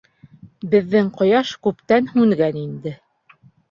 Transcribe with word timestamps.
—Беҙҙең 0.71 1.13
ҡояш 1.21 1.53
күптән 1.69 2.11
һүнгән 2.17 2.63
инде. 2.67 2.99